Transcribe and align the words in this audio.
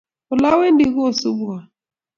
Olawendi 0.33 0.85
kosubwon 0.95 1.61